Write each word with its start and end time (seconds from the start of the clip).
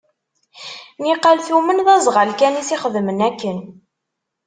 Niqal 1.03 1.37
tumen 1.45 1.79
d 1.85 1.87
azɣal 1.95 2.31
kan 2.39 2.59
i 2.59 2.59
as-ixedmen 2.61 3.19
akken. 3.29 3.59